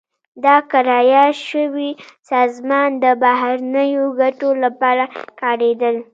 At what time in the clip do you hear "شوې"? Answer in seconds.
1.47-1.89